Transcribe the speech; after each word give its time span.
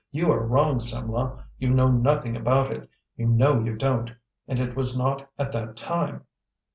You 0.11 0.31
are 0.31 0.43
wrong, 0.43 0.79
Simlah, 0.79 1.43
you 1.59 1.69
know 1.69 1.87
nothing 1.91 2.35
about 2.35 2.71
it. 2.71 2.89
You 3.17 3.27
know 3.27 3.59
you 3.63 3.75
don't. 3.75 4.09
And 4.47 4.59
it 4.59 4.75
was 4.75 4.97
not 4.97 5.29
at 5.37 5.51
that 5.51 5.75
time." 5.75 6.23